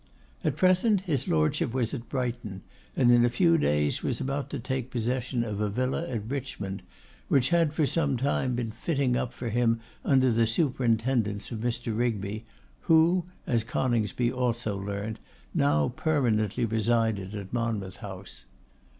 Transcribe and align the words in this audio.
At 0.43 0.55
present 0.55 1.01
his 1.01 1.27
Lordship 1.27 1.75
was 1.75 1.93
at 1.93 2.09
Brighton, 2.09 2.63
and 2.97 3.11
in 3.11 3.23
a 3.23 3.29
few 3.29 3.59
days 3.59 4.01
was 4.01 4.19
about 4.19 4.49
to 4.49 4.57
take 4.57 4.89
possession 4.89 5.43
of 5.43 5.61
a 5.61 5.69
villa 5.69 6.07
at 6.09 6.27
Richmond, 6.27 6.81
which 7.27 7.49
had 7.49 7.71
for 7.71 7.85
some 7.85 8.17
time 8.17 8.55
been 8.55 8.71
fitting 8.71 9.15
up 9.15 9.31
for 9.31 9.49
him 9.49 9.79
under 10.03 10.31
the 10.31 10.47
superintendence 10.47 11.51
of 11.51 11.59
Mr. 11.59 11.95
Rigby, 11.95 12.45
who, 12.89 13.25
as 13.45 13.63
Coningsby 13.63 14.31
also 14.31 14.75
learnt, 14.75 15.19
now 15.53 15.89
permanently 15.89 16.65
resided 16.65 17.35
at 17.35 17.53
Monmouth 17.53 17.97
House. 17.97 18.45